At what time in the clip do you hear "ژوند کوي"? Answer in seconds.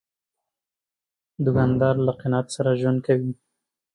2.81-3.31